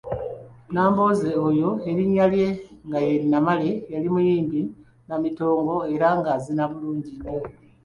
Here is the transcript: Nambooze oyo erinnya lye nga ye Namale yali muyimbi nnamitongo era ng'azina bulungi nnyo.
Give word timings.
Nambooze 0.73 1.29
oyo 1.47 1.69
erinnya 1.89 2.25
lye 2.33 2.47
nga 2.87 2.99
ye 3.07 3.13
Namale 3.31 3.71
yali 3.93 4.07
muyimbi 4.13 4.61
nnamitongo 4.69 5.75
era 5.93 6.07
ng'azina 6.17 6.63
bulungi 6.71 7.11
nnyo. 7.15 7.39